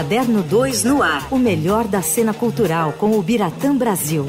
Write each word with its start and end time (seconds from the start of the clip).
Caderno 0.00 0.42
2 0.42 0.84
no 0.84 1.02
ar. 1.02 1.28
O 1.30 1.36
melhor 1.36 1.86
da 1.86 2.00
cena 2.00 2.32
cultural 2.32 2.94
com 2.94 3.18
o 3.18 3.22
Biratã 3.22 3.76
Brasil. 3.76 4.24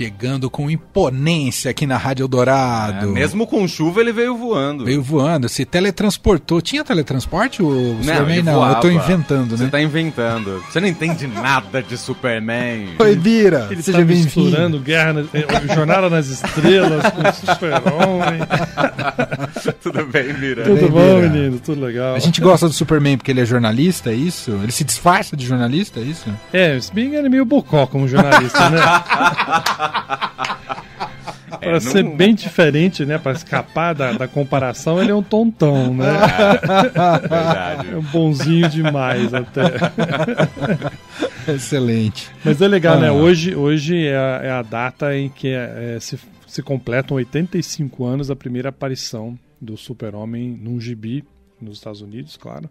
Chegando 0.00 0.48
com 0.48 0.70
imponência 0.70 1.70
aqui 1.70 1.86
na 1.86 1.98
Rádio 1.98 2.24
Eldorado. 2.24 3.04
É, 3.04 3.06
mesmo 3.06 3.46
com 3.46 3.68
chuva, 3.68 4.00
ele 4.00 4.14
veio 4.14 4.34
voando. 4.34 4.86
Veio 4.86 5.02
voando, 5.02 5.46
se 5.46 5.66
teletransportou. 5.66 6.62
Tinha 6.62 6.82
teletransporte? 6.82 7.62
O 7.62 7.96
Não, 7.96 8.02
Superman 8.02 8.42
não, 8.42 8.54
voava. 8.54 8.76
eu 8.76 8.80
tô 8.80 8.90
inventando, 8.90 9.58
Você 9.58 9.64
né? 9.64 9.68
tá 9.68 9.82
inventando. 9.82 10.64
Você 10.70 10.80
não 10.80 10.88
entende 10.88 11.26
nada 11.26 11.82
de 11.82 11.98
Superman. 11.98 12.94
Oi, 12.98 13.14
Bira, 13.14 13.68
Ele 13.70 13.82
seja 13.82 13.98
tá 13.98 14.04
bem-vindo. 14.04 14.40
misturando 14.40 14.78
Guerra 14.80 15.12
na, 15.12 15.20
eh, 15.34 15.74
Jornada 15.74 16.08
nas 16.08 16.28
Estrelas 16.28 17.02
com 17.10 17.20
o 17.20 17.32
Super-Homem. 17.52 18.40
Tudo 19.82 20.06
bem, 20.06 20.32
Mira? 20.32 20.64
Tudo 20.64 20.80
bem, 20.80 20.88
bom, 20.90 21.16
Bira? 21.20 21.28
menino? 21.28 21.58
Tudo 21.58 21.84
legal. 21.84 22.14
A 22.14 22.18
gente 22.18 22.40
gosta 22.40 22.66
do 22.66 22.72
Superman 22.72 23.18
porque 23.18 23.30
ele 23.30 23.42
é 23.42 23.44
jornalista, 23.44 24.10
é 24.10 24.14
isso? 24.14 24.52
Ele 24.62 24.72
se 24.72 24.82
disfarça 24.82 25.36
de 25.36 25.44
jornalista, 25.44 26.00
é 26.00 26.04
isso? 26.04 26.24
É, 26.54 26.80
se 26.80 26.90
bem 26.90 27.14
ele 27.14 27.26
é 27.26 27.30
meio 27.30 27.44
bocó 27.44 27.86
como 27.86 28.08
jornalista, 28.08 28.70
né? 28.70 28.80
Pra 31.60 31.72
É, 31.76 31.80
ser 31.80 32.02
não- 32.04 32.16
bem 32.16 32.34
diferente, 32.34 33.04
né? 33.04 33.18
Pra 33.18 33.32
escapar 33.32 33.92
da, 33.94 34.12
da 34.12 34.26
comparação, 34.28 35.00
ele 35.02 35.10
é 35.10 35.14
um 35.14 35.22
tontão, 35.22 35.92
né? 35.92 36.06
Verdade. 37.20 37.88
É 37.92 37.96
um 37.96 38.02
bonzinho 38.02 38.68
demais 38.68 39.34
até. 39.34 39.62
Excelente. 41.52 42.30
Mas 42.44 42.60
é 42.62 42.68
legal, 42.68 42.98
né? 43.00 43.08
Ah. 43.08 43.12
Hoje, 43.12 43.54
hoje 43.54 44.06
é, 44.06 44.16
a, 44.16 44.40
é 44.44 44.50
a 44.52 44.62
data 44.62 45.14
em 45.16 45.28
que 45.28 45.48
é, 45.48 45.98
se, 46.00 46.18
se 46.46 46.62
completam 46.62 47.16
85 47.16 48.04
anos 48.04 48.28
da 48.28 48.36
primeira 48.36 48.68
aparição 48.70 49.38
do 49.60 49.76
Super-Homem 49.76 50.58
num 50.62 50.80
gibi 50.80 51.24
nos 51.60 51.78
Estados 51.78 52.00
Unidos, 52.00 52.36
claro. 52.36 52.70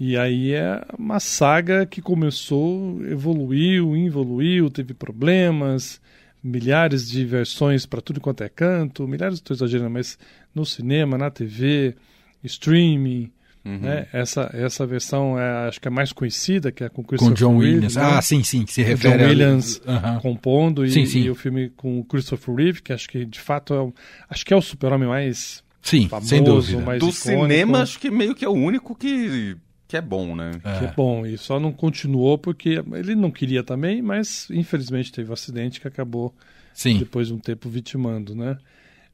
E 0.00 0.16
aí 0.16 0.52
é 0.54 0.82
uma 0.98 1.20
saga 1.20 1.86
que 1.86 2.02
começou, 2.02 3.00
evoluiu, 3.04 3.94
evoluiu, 3.96 4.68
teve 4.70 4.94
problemas, 4.94 6.00
milhares 6.42 7.08
de 7.08 7.24
versões 7.24 7.86
para 7.86 8.00
tudo 8.00 8.20
quanto 8.20 8.42
é 8.42 8.48
canto, 8.48 9.06
milhares, 9.06 9.36
estou 9.36 9.54
exagerando, 9.54 9.90
mas 9.90 10.18
no 10.54 10.64
cinema, 10.66 11.16
na 11.16 11.30
TV, 11.30 11.94
streaming, 12.42 13.30
Uhum. 13.64 13.78
né? 13.78 14.08
Essa, 14.12 14.50
essa 14.52 14.84
versão 14.84 15.38
é, 15.38 15.68
acho 15.68 15.80
que 15.80 15.86
é 15.86 15.90
mais 15.90 16.12
conhecida, 16.12 16.72
que 16.72 16.82
é 16.82 16.88
com 16.88 16.96
Com 17.02 17.04
Christopher 17.04 17.32
o 17.32 17.36
John 17.36 17.58
Reeve, 17.58 17.74
Williams. 17.76 17.94
né? 17.94 18.02
Ah, 18.04 18.20
sim, 18.20 18.42
sim, 18.42 18.64
que 18.64 18.72
se 18.72 18.82
refere 18.82 19.16
John 19.18 19.22
a- 19.24 19.28
Williams 19.28 19.80
Aham. 19.86 20.18
compondo 20.18 20.84
e, 20.84 20.90
Sim, 20.90 21.06
sim. 21.06 21.20
e 21.20 21.30
o 21.30 21.34
filme 21.36 21.70
com 21.70 22.00
o 22.00 22.04
Christopher 22.04 22.56
Reeve, 22.56 22.82
que 22.82 22.92
acho 22.92 23.08
que 23.08 23.24
de 23.24 23.38
fato 23.38 23.72
é 23.72 23.80
o, 23.80 23.94
acho 24.28 24.44
que 24.44 24.52
é 24.52 24.56
o 24.56 24.60
super-homem 24.60 25.08
mais 25.08 25.62
Sim, 25.80 26.08
famoso, 26.08 26.28
sem 26.28 26.42
dúvida. 26.42 26.82
mais 26.82 26.98
Do 26.98 27.08
icônico, 27.10 27.22
cinema, 27.46 27.82
acho 27.82 28.00
que 28.00 28.10
meio 28.10 28.34
que 28.34 28.44
é 28.44 28.48
o 28.48 28.52
único 28.52 28.96
que, 28.96 29.56
que 29.92 29.96
é 29.98 30.00
bom, 30.00 30.34
né? 30.34 30.52
que 30.78 30.84
é 30.86 30.92
bom. 30.96 31.26
E 31.26 31.36
só 31.36 31.60
não 31.60 31.70
continuou 31.70 32.38
porque 32.38 32.82
ele 32.94 33.14
não 33.14 33.30
queria 33.30 33.62
também, 33.62 34.00
mas 34.00 34.48
infelizmente 34.50 35.12
teve 35.12 35.28
um 35.28 35.34
acidente 35.34 35.78
que 35.78 35.86
acabou 35.86 36.34
Sim. 36.72 36.96
depois 36.96 37.28
de 37.28 37.34
um 37.34 37.38
tempo 37.38 37.68
vitimando, 37.68 38.34
né? 38.34 38.56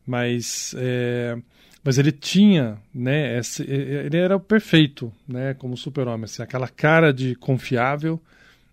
Mas, 0.06 0.76
é, 0.78 1.36
mas 1.82 1.98
ele 1.98 2.12
tinha, 2.12 2.78
né? 2.94 3.36
Esse, 3.40 3.68
ele 3.68 4.18
era 4.18 4.36
o 4.36 4.40
perfeito, 4.40 5.12
né? 5.26 5.52
Como 5.54 5.76
super-homem, 5.76 6.26
assim, 6.26 6.44
aquela 6.44 6.68
cara 6.68 7.12
de 7.12 7.34
confiável, 7.34 8.22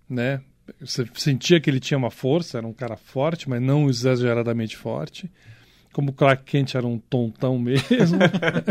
né? 0.08 0.41
Você 0.79 1.08
sentia 1.16 1.59
que 1.59 1.72
ele 1.72 1.79
tinha 1.79 1.97
uma 1.97 2.12
força, 2.12 2.59
era 2.59 2.68
um 2.68 2.74
cara 2.74 2.97
forte, 2.97 3.50
mas 3.50 3.59
não 3.59 3.90
exageradamente 3.90 4.78
forte. 4.78 5.28
Como 5.95 6.09
o 6.09 6.13
Clark 6.13 6.44
Kent 6.44 6.75
era 6.75 6.85
um 6.85 7.00
tontão 7.00 7.57
mesmo, 7.57 8.19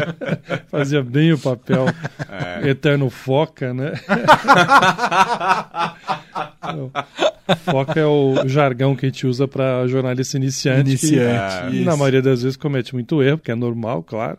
fazia 0.68 1.02
bem 1.02 1.32
o 1.32 1.38
papel 1.38 1.86
eterno 2.62 3.08
foca, 3.08 3.72
né? 3.72 3.92
Foca 7.64 7.98
é 7.98 8.04
o 8.04 8.46
jargão 8.46 8.94
que 8.94 9.06
a 9.06 9.08
gente 9.08 9.26
usa 9.26 9.48
para 9.48 9.86
jornalista 9.86 10.36
iniciante. 10.36 10.90
Iniciante, 10.90 11.70
que, 11.70 11.76
isso. 11.76 11.86
na 11.86 11.96
maioria 11.96 12.20
das 12.20 12.42
vezes 12.42 12.58
comete 12.58 12.92
muito 12.92 13.22
erro, 13.22 13.38
que 13.38 13.50
é 13.50 13.54
normal, 13.54 14.02
claro. 14.02 14.36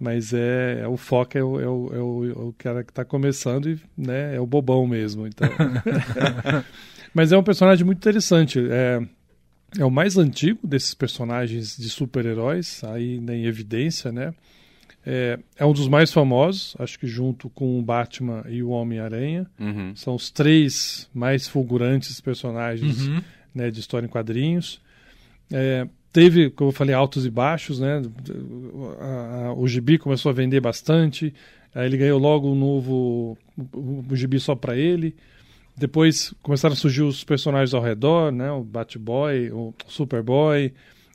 Mas 0.00 0.32
é, 0.32 0.80
é 0.80 0.88
o 0.88 0.96
foca 0.96 1.38
é 1.38 1.44
o, 1.44 1.60
é 1.60 1.68
o, 1.68 1.90
é 1.94 1.98
o, 1.98 2.24
é 2.24 2.42
o 2.48 2.54
cara 2.56 2.82
que 2.82 2.90
está 2.90 3.04
começando 3.04 3.68
e 3.68 3.78
né, 3.98 4.34
é 4.34 4.40
o 4.40 4.46
bobão 4.46 4.86
mesmo. 4.86 5.26
Então. 5.26 5.46
Mas 7.12 7.32
é 7.32 7.36
um 7.36 7.42
personagem 7.42 7.84
muito 7.84 7.98
interessante. 7.98 8.66
É, 8.70 8.98
é 9.78 9.84
o 9.84 9.90
mais 9.90 10.16
antigo 10.16 10.66
desses 10.66 10.94
personagens 10.94 11.76
de 11.76 11.88
super-heróis, 11.90 12.82
aí 12.84 13.18
né, 13.20 13.36
em 13.36 13.44
evidência, 13.46 14.10
né? 14.12 14.34
É, 15.06 15.38
é 15.58 15.66
um 15.66 15.72
dos 15.74 15.86
mais 15.86 16.10
famosos, 16.12 16.74
acho 16.78 16.98
que 16.98 17.06
junto 17.06 17.50
com 17.50 17.78
o 17.78 17.82
Batman 17.82 18.42
e 18.48 18.62
o 18.62 18.70
Homem-Aranha. 18.70 19.46
Uhum. 19.60 19.94
São 19.94 20.14
os 20.14 20.30
três 20.30 21.08
mais 21.12 21.46
fulgurantes 21.46 22.20
personagens 22.22 23.06
Uhum. 23.06 23.20
né, 23.54 23.70
de 23.70 23.80
história 23.80 24.06
em 24.06 24.08
quadrinhos. 24.08 24.80
É, 25.52 25.86
teve, 26.10 26.48
como 26.48 26.70
eu 26.70 26.72
falei, 26.74 26.94
altos 26.94 27.26
e 27.26 27.30
baixos, 27.30 27.78
né? 27.80 28.00
A- 29.00 29.46
a- 29.48 29.52
o 29.54 29.68
gibi 29.68 29.98
começou 29.98 30.30
a 30.30 30.32
vender 30.32 30.60
bastante. 30.60 31.34
Aí 31.74 31.86
ele 31.86 31.98
ganhou 31.98 32.18
logo 32.18 32.50
um 32.50 32.54
novo 32.54 33.36
um, 33.74 34.04
um 34.10 34.16
gibi 34.16 34.40
só 34.40 34.54
para 34.54 34.74
ele. 34.76 35.14
Depois 35.76 36.32
começaram 36.42 36.72
a 36.72 36.76
surgir 36.76 37.02
os 37.02 37.24
personagens 37.24 37.74
ao 37.74 37.82
redor, 37.82 38.30
né? 38.30 38.50
O 38.52 38.62
Batboy, 38.62 39.50
o 39.50 39.74
Superboy, 39.88 40.72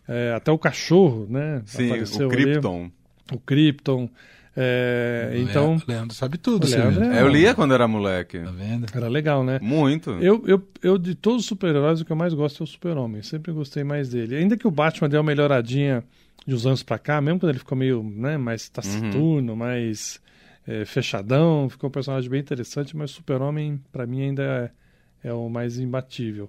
é, 0.08 0.34
até 0.36 0.52
o 0.52 0.58
cachorro, 0.58 1.26
né? 1.30 1.62
Sim, 1.66 1.88
Apareceu 1.88 2.28
o 2.28 2.32
ali. 2.32 2.44
Krypton. 2.44 2.92
O 3.32 3.40
Krypton. 3.40 4.10
É, 4.62 5.32
então, 5.38 5.76
Le- 5.76 5.84
Leandro 5.88 6.14
sabe 6.14 6.38
tudo, 6.38 6.66
O 6.66 6.70
Leandro 6.70 6.94
Silvio. 6.96 7.12
é- 7.14 7.22
eu 7.22 7.28
lia 7.30 7.56
quando 7.56 7.74
era 7.74 7.88
moleque. 7.88 8.40
Tá 8.40 8.52
vendo? 8.52 8.86
era 8.94 9.08
legal, 9.08 9.44
né? 9.44 9.58
Muito. 9.62 10.12
Eu, 10.20 10.44
eu, 10.46 10.62
eu, 10.84 10.98
de 10.98 11.16
todos 11.16 11.42
os 11.44 11.46
super-heróis, 11.48 12.02
o 12.02 12.06
que 12.06 12.12
eu 12.12 12.16
mais 12.18 12.34
gosto 12.34 12.62
é 12.62 12.64
o 12.66 12.68
Super-Homem. 12.68 13.22
Sempre 13.22 13.54
gostei 13.54 13.84
mais 13.86 14.10
dele. 14.10 14.36
Ainda 14.36 14.58
que 14.58 14.68
o 14.68 14.72
Batman 14.72 15.08
deu 15.08 15.22
uma 15.22 15.28
melhoradinha 15.28 16.04
de 16.46 16.54
uns 16.54 16.66
anos 16.66 16.84
pra 16.84 16.98
cá, 17.00 17.22
mesmo 17.22 17.40
quando 17.40 17.52
ele 17.52 17.60
ficou 17.60 17.78
meio 17.78 18.04
né, 18.04 18.38
mais 18.38 18.68
taciturno, 18.68 19.56
mais 19.56 20.20
é, 20.70 20.86
fechadão, 20.86 21.68
ficou 21.70 21.90
um 21.90 21.92
personagem 21.92 22.30
bem 22.30 22.40
interessante, 22.40 22.96
mas 22.96 23.10
o 23.12 23.14
Super-Homem, 23.16 23.82
pra 23.92 24.06
mim, 24.06 24.22
ainda 24.22 24.72
é, 25.24 25.30
é 25.30 25.34
o 25.34 25.50
mais 25.50 25.80
imbatível. 25.80 26.48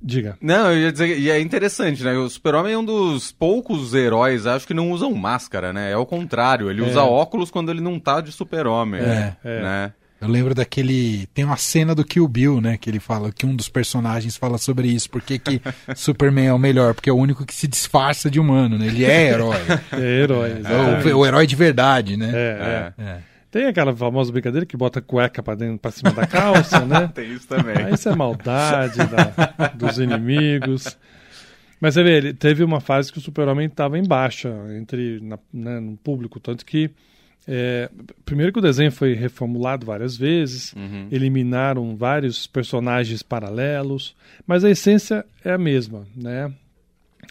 Diga. 0.00 0.38
Não, 0.40 0.70
eu 0.72 0.78
ia 0.82 0.92
dizer, 0.92 1.18
e 1.18 1.28
é 1.28 1.40
interessante, 1.40 2.04
né? 2.04 2.16
O 2.16 2.28
Super-Homem 2.30 2.72
é 2.72 2.78
um 2.78 2.84
dos 2.84 3.32
poucos 3.32 3.94
heróis, 3.94 4.46
acho 4.46 4.66
que 4.66 4.72
não 4.72 4.92
usam 4.92 5.12
máscara, 5.12 5.72
né? 5.72 5.90
É 5.90 5.96
o 5.96 6.06
contrário, 6.06 6.70
ele 6.70 6.82
É. 6.82 6.86
usa 6.86 7.02
óculos 7.02 7.50
quando 7.50 7.70
ele 7.70 7.80
não 7.80 7.98
tá 7.98 8.20
de 8.20 8.30
Super-Homem. 8.30 9.00
É, 9.00 9.36
é. 9.44 9.92
Eu 10.20 10.26
lembro 10.28 10.52
daquele. 10.54 11.26
Tem 11.28 11.44
uma 11.44 11.56
cena 11.56 11.94
do 11.94 12.04
Kill 12.04 12.26
Bill, 12.26 12.60
né? 12.60 12.76
Que 12.76 12.90
ele 12.90 12.98
fala, 12.98 13.30
que 13.30 13.46
um 13.46 13.54
dos 13.54 13.68
personagens 13.68 14.36
fala 14.36 14.58
sobre 14.58 14.88
isso. 14.88 15.08
Por 15.08 15.22
que, 15.22 15.38
que 15.38 15.60
Superman 15.94 16.46
é 16.48 16.52
o 16.52 16.58
melhor? 16.58 16.92
Porque 16.94 17.08
é 17.08 17.12
o 17.12 17.16
único 17.16 17.46
que 17.46 17.54
se 17.54 17.68
disfarça 17.68 18.28
de 18.30 18.40
humano, 18.40 18.76
né? 18.76 18.86
Ele 18.88 19.04
é 19.04 19.28
herói. 19.30 19.56
É 19.92 20.22
herói. 20.22 20.50
É 20.50 20.58
exatamente. 20.58 21.08
o, 21.08 21.18
o 21.18 21.26
herói 21.26 21.46
de 21.46 21.54
verdade, 21.56 22.16
né? 22.16 22.30
É, 22.34 22.92
é. 22.98 23.02
É. 23.02 23.18
Tem 23.50 23.66
aquela 23.66 23.94
famosa 23.96 24.30
brincadeira 24.30 24.66
que 24.66 24.76
bota 24.76 25.00
cueca 25.00 25.42
pra, 25.42 25.54
dentro, 25.54 25.78
pra 25.78 25.90
cima 25.90 26.10
da 26.12 26.26
calça, 26.26 26.80
né? 26.84 27.08
Tem 27.14 27.32
isso 27.32 27.46
também. 27.48 27.76
Aí 27.78 27.94
isso 27.94 28.08
é 28.08 28.14
maldade 28.14 28.98
da- 28.98 29.68
dos 29.74 29.98
inimigos. 29.98 30.98
Mas 31.80 31.94
você 31.94 32.02
vê, 32.02 32.16
ele 32.18 32.34
teve 32.34 32.62
uma 32.64 32.80
fase 32.80 33.10
que 33.12 33.18
o 33.18 33.20
Super-Homem 33.22 33.66
estava 33.66 33.96
em 33.98 34.06
baixa 34.06 34.52
entre 34.76 35.20
na, 35.22 35.38
né, 35.52 35.78
no 35.80 35.96
público, 35.96 36.40
tanto 36.40 36.66
que 36.66 36.90
é, 37.50 37.90
primeiro 38.26 38.52
que 38.52 38.58
o 38.58 38.62
desenho 38.62 38.92
foi 38.92 39.14
reformulado 39.14 39.86
várias 39.86 40.16
vezes, 40.16 40.74
Uhum. 40.74 41.08
eliminaram 41.10 41.96
vários 41.96 42.46
personagens 42.46 43.22
paralelos, 43.22 44.14
mas 44.46 44.64
a 44.64 44.70
essência 44.70 45.24
é 45.42 45.52
a 45.52 45.58
mesma, 45.58 46.06
né? 46.14 46.52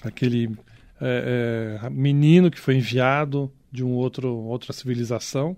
Aquele 0.02 0.50
é, 1.00 1.80
é, 1.84 1.90
menino 1.92 2.50
que 2.50 2.60
foi 2.60 2.76
enviado 2.76 3.52
de 3.72 3.84
um 3.84 3.92
outro 3.92 4.34
outra 4.36 4.74
civilização, 4.74 5.56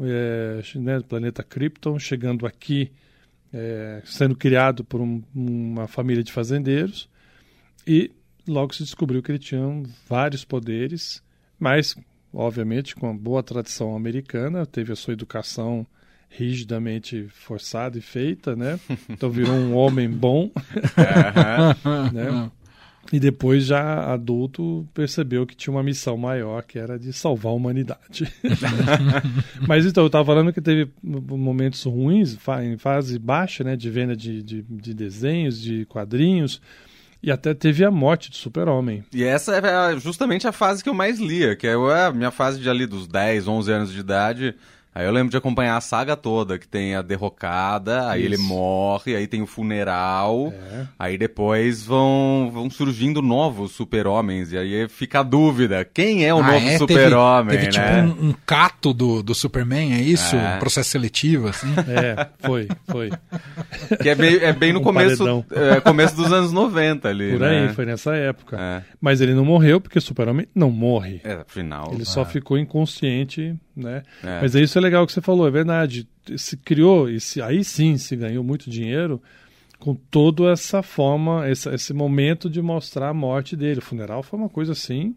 é, 0.00 0.60
né, 0.78 0.98
do 0.98 1.04
planeta 1.04 1.42
Krypton, 1.44 1.98
chegando 1.98 2.46
aqui 2.46 2.90
é, 3.52 4.02
sendo 4.04 4.34
criado 4.34 4.82
por 4.82 5.00
um- 5.00 5.22
uma 5.32 5.86
família 5.86 6.24
de 6.24 6.32
fazendeiros 6.32 7.08
e 7.86 8.10
logo 8.48 8.74
se 8.74 8.82
descobriu 8.82 9.22
que 9.22 9.30
ele 9.30 9.38
tinha 9.38 9.62
vários 10.08 10.44
poderes, 10.44 11.22
mas 11.60 11.96
obviamente 12.34 12.94
com 12.94 13.08
a 13.08 13.14
boa 13.14 13.42
tradição 13.42 13.96
americana 13.96 14.66
teve 14.66 14.92
a 14.92 14.96
sua 14.96 15.12
educação 15.12 15.86
rigidamente 16.28 17.28
forçada 17.28 17.96
e 17.96 18.00
feita, 18.00 18.56
né? 18.56 18.78
Então 19.08 19.30
virou 19.30 19.54
um 19.54 19.74
homem 19.74 20.10
bom, 20.10 20.50
né? 22.12 22.50
E 23.12 23.20
depois, 23.20 23.66
já 23.66 24.12
adulto, 24.12 24.88
percebeu 24.94 25.46
que 25.46 25.54
tinha 25.54 25.72
uma 25.72 25.82
missão 25.82 26.16
maior, 26.16 26.62
que 26.62 26.78
era 26.78 26.98
de 26.98 27.12
salvar 27.12 27.52
a 27.52 27.54
humanidade. 27.54 28.32
Mas 29.68 29.84
então, 29.84 30.04
eu 30.04 30.06
estava 30.06 30.24
falando 30.24 30.52
que 30.52 30.60
teve 30.60 30.90
momentos 31.02 31.84
ruins, 31.84 32.36
em 32.62 32.78
fase 32.78 33.18
baixa, 33.18 33.62
né, 33.62 33.76
de 33.76 33.90
venda 33.90 34.16
de, 34.16 34.42
de, 34.42 34.62
de 34.62 34.94
desenhos, 34.94 35.60
de 35.60 35.84
quadrinhos, 35.84 36.60
e 37.24 37.30
até 37.30 37.54
teve 37.54 37.82
a 37.82 37.90
morte 37.90 38.30
do 38.30 38.36
super-homem. 38.36 39.02
E 39.12 39.24
essa 39.24 39.56
é 39.56 39.98
justamente 39.98 40.46
a 40.46 40.52
fase 40.52 40.84
que 40.84 40.90
eu 40.90 40.94
mais 40.94 41.18
lia, 41.18 41.56
que 41.56 41.66
é 41.66 41.72
a 41.72 42.12
minha 42.12 42.30
fase 42.30 42.60
de 42.60 42.68
ali 42.68 42.86
dos 42.86 43.06
10, 43.06 43.48
11 43.48 43.72
anos 43.72 43.92
de 43.92 43.98
idade 43.98 44.54
Aí 44.94 45.04
eu 45.06 45.10
lembro 45.10 45.30
de 45.30 45.36
acompanhar 45.36 45.76
a 45.76 45.80
saga 45.80 46.16
toda, 46.16 46.56
que 46.56 46.68
tem 46.68 46.94
a 46.94 47.02
derrocada, 47.02 48.08
aí 48.08 48.24
Isso. 48.24 48.34
ele 48.34 48.36
morre, 48.36 49.16
aí 49.16 49.26
tem 49.26 49.42
o 49.42 49.46
funeral, 49.46 50.52
é. 50.54 50.86
aí 50.96 51.18
depois 51.18 51.84
vão, 51.84 52.48
vão 52.54 52.70
surgindo 52.70 53.20
novos 53.20 53.72
super-homens, 53.72 54.52
e 54.52 54.56
aí 54.56 54.88
fica 54.88 55.18
a 55.18 55.22
dúvida, 55.24 55.84
quem 55.84 56.24
é 56.24 56.32
o 56.32 56.38
ah, 56.38 56.52
novo 56.52 56.66
é? 56.68 56.78
super-homem, 56.78 57.58
teve, 57.58 57.72
teve 57.72 57.84
né? 57.84 58.06
tipo 58.06 58.22
um, 58.22 58.28
um, 58.28 58.34
cato 58.46 58.94
do, 58.94 59.20
do 59.20 59.34
Superman, 59.34 59.94
é 59.94 60.00
isso? 60.00 60.36
É. 60.36 60.58
processo 60.58 60.90
seletivo, 60.90 61.48
assim? 61.48 61.74
É, 61.94 62.28
foi, 62.40 62.68
foi. 62.88 63.10
Que 64.00 64.08
é 64.08 64.14
bem, 64.14 64.36
é 64.36 64.52
bem 64.52 64.72
no 64.72 64.80
um 64.80 64.82
começo, 64.82 65.44
é, 65.52 65.80
começo 65.80 66.16
dos 66.16 66.32
anos 66.32 66.50
90 66.50 67.08
ali, 67.08 67.32
Por 67.32 67.44
aí, 67.44 67.66
né? 67.66 67.72
foi 67.72 67.86
nessa 67.86 68.14
época. 68.16 68.56
É. 68.58 68.82
Mas 69.00 69.20
ele 69.20 69.34
não 69.34 69.44
morreu, 69.44 69.80
porque 69.80 69.98
o 69.98 70.02
super-homem 70.02 70.46
não 70.54 70.70
morre. 70.70 71.20
É, 71.22 71.34
afinal. 71.34 71.90
Ele 71.92 72.04
só 72.04 72.24
ficou 72.24 72.58
inconsciente 72.58 73.54
né? 73.76 74.02
É. 74.22 74.40
Mas 74.40 74.54
isso 74.54 74.78
é 74.78 74.80
legal 74.80 75.06
que 75.06 75.12
você 75.12 75.20
falou, 75.20 75.46
é 75.46 75.50
verdade. 75.50 76.08
Se 76.36 76.56
criou, 76.56 77.08
e 77.08 77.20
se, 77.20 77.42
aí 77.42 77.64
sim 77.64 77.96
se 77.98 78.16
ganhou 78.16 78.44
muito 78.44 78.70
dinheiro 78.70 79.20
com 79.78 79.94
toda 79.94 80.50
essa 80.50 80.82
forma, 80.82 81.48
esse, 81.48 81.68
esse 81.68 81.92
momento 81.92 82.48
de 82.48 82.62
mostrar 82.62 83.10
a 83.10 83.14
morte 83.14 83.54
dele. 83.54 83.80
O 83.80 83.82
funeral 83.82 84.22
foi 84.22 84.38
uma 84.38 84.48
coisa 84.48 84.72
assim. 84.72 85.14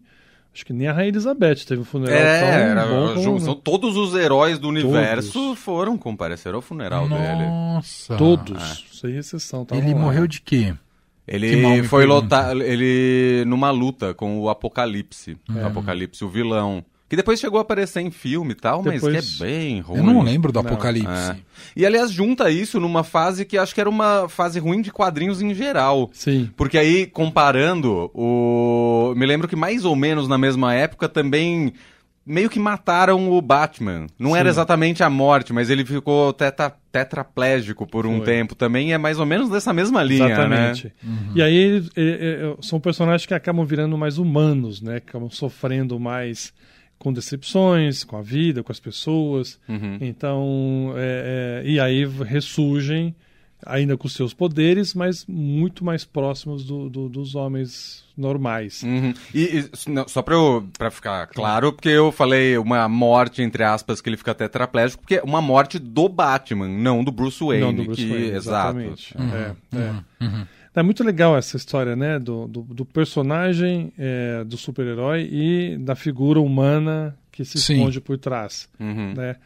Acho 0.53 0.65
que 0.65 0.73
nem 0.73 0.87
a 0.87 0.93
Rainha 0.93 1.09
Elizabeth 1.09 1.65
teve 1.67 1.81
um 1.81 1.85
funeral 1.85 2.17
é, 2.17 2.39
tão 2.39 2.49
era, 2.49 2.87
bom 2.87 3.13
como... 3.13 3.39
são, 3.39 3.55
Todos 3.55 3.95
os 3.95 4.15
heróis 4.15 4.57
do 4.57 4.67
universo 4.67 5.31
todos. 5.31 5.59
foram 5.59 5.97
comparecer 5.97 6.53
ao 6.53 6.61
funeral 6.61 7.07
Nossa. 7.07 7.23
dele. 7.23 7.47
Nossa! 7.47 8.17
Todos, 8.17 8.61
é. 8.91 8.95
sem 8.95 9.15
exceção. 9.17 9.67
Ele 9.71 9.93
lá. 9.93 9.99
morreu 9.99 10.27
de 10.27 10.41
quê? 10.41 10.73
Ele 11.27 11.83
foi 11.83 12.05
lutar, 12.05 12.55
ele 12.55 13.43
numa 13.45 13.69
luta 13.69 14.13
com 14.13 14.39
o 14.39 14.49
Apocalipse. 14.49 15.37
É. 15.55 15.63
O 15.63 15.67
Apocalipse, 15.67 16.23
o 16.25 16.29
vilão. 16.29 16.83
Que 17.09 17.15
depois 17.15 17.39
chegou 17.39 17.57
a 17.57 17.61
aparecer 17.61 18.01
em 18.01 18.11
filme 18.11 18.51
e 18.51 18.55
tal, 18.55 18.83
depois... 18.83 19.01
mas 19.13 19.37
que 19.37 19.43
é 19.43 19.47
bem 19.47 19.79
ruim. 19.79 19.99
Eu 19.99 20.03
não 20.03 20.21
lembro 20.21 20.51
do 20.51 20.61
não. 20.61 20.69
Apocalipse. 20.69 21.31
É. 21.31 21.37
E 21.75 21.85
aliás, 21.85 22.11
junta 22.11 22.51
isso 22.51 22.79
numa 22.79 23.03
fase 23.03 23.45
que 23.45 23.57
acho 23.57 23.73
que 23.73 23.79
era 23.79 23.89
uma 23.89 24.27
fase 24.27 24.59
ruim 24.59 24.81
de 24.81 24.91
quadrinhos 24.91 25.41
em 25.41 25.53
geral. 25.53 26.09
Sim. 26.13 26.49
Porque 26.57 26.77
aí, 26.77 27.05
comparando, 27.05 28.11
o... 28.13 29.13
me 29.15 29.25
lembro 29.25 29.47
que 29.47 29.55
mais 29.55 29.85
ou 29.85 29.95
menos 29.95 30.27
na 30.27 30.37
mesma 30.37 30.73
época 30.73 31.07
também 31.07 31.73
meio 32.25 32.49
que 32.49 32.59
mataram 32.59 33.31
o 33.31 33.41
Batman. 33.41 34.07
Não 34.19 34.31
Sim. 34.31 34.37
era 34.37 34.49
exatamente 34.49 35.01
a 35.01 35.09
morte, 35.09 35.53
mas 35.53 35.69
ele 35.69 35.85
ficou 35.85 36.33
teta, 36.33 36.75
tetraplégico 36.91 37.87
por 37.87 38.05
um 38.05 38.17
Foi. 38.17 38.25
tempo 38.25 38.53
também. 38.53 38.91
é 38.91 38.97
mais 38.97 39.17
ou 39.17 39.25
menos 39.25 39.49
dessa 39.49 39.71
mesma 39.71 40.03
linha, 40.03 40.25
né? 40.25 40.33
Exatamente. 40.33 40.85
Né? 40.87 40.91
Uhum. 41.03 41.31
E 41.35 41.41
aí 41.41 41.83
são 42.61 42.81
personagens 42.81 43.25
que 43.25 43.33
acabam 43.33 43.65
virando 43.65 43.97
mais 43.97 44.17
humanos, 44.17 44.81
né? 44.81 44.97
Acabam 44.97 45.29
sofrendo 45.29 45.97
mais 45.97 46.53
com 46.97 47.13
decepções, 47.13 48.03
com 48.03 48.17
a 48.17 48.21
vida, 48.21 48.63
com 48.63 48.71
as 48.71 48.79
pessoas. 48.79 49.59
Uhum. 49.67 49.97
Então, 50.01 50.93
é, 50.95 51.63
é, 51.63 51.69
e 51.69 51.79
aí 51.79 52.05
ressurgem 52.05 53.15
ainda 53.65 53.97
com 53.97 54.07
seus 54.07 54.33
poderes, 54.33 54.93
mas 54.93 55.25
muito 55.27 55.83
mais 55.83 56.05
próximos 56.05 56.63
do, 56.63 56.89
do, 56.89 57.09
dos 57.09 57.35
homens 57.35 58.03
normais. 58.15 58.83
Uhum. 58.83 59.13
E, 59.33 59.59
e 59.59 59.89
não, 59.89 60.07
só 60.07 60.21
para 60.21 60.91
ficar 60.91 61.27
claro, 61.27 61.73
porque 61.73 61.89
eu 61.89 62.11
falei 62.11 62.57
uma 62.57 62.87
morte, 62.87 63.41
entre 63.41 63.63
aspas, 63.63 63.99
que 63.99 64.09
ele 64.09 64.17
fica 64.17 64.33
tetraplégico, 64.33 65.01
porque 65.01 65.15
é 65.15 65.23
uma 65.23 65.41
morte 65.41 65.79
do 65.79 66.07
Batman, 66.07 66.67
não 66.67 67.03
do 67.03 67.11
Bruce 67.11 67.43
Wayne. 67.43 67.61
Não 67.61 67.73
do 67.73 67.83
Bruce 67.83 68.01
que, 68.01 68.09
Wayne, 68.09 68.31
exato. 68.31 68.79
Uhum. 68.79 68.95
É, 69.33 69.55
é. 69.75 70.47
É 70.77 70.83
muito 70.83 71.03
legal 71.03 71.35
essa 71.35 71.57
história, 71.57 71.95
né? 71.95 72.19
Do, 72.19 72.47
do, 72.47 72.61
do 72.61 72.85
personagem, 72.85 73.91
é, 73.97 74.43
do 74.43 74.55
super-herói 74.57 75.27
e 75.31 75.77
da 75.79 75.95
figura 75.95 76.39
humana 76.39 77.17
que 77.31 77.43
se 77.43 77.57
Sim. 77.57 77.73
esconde 77.73 77.99
por 77.99 78.15
trás. 78.19 78.69
Uhum. 78.79 79.15
Né? 79.15 79.37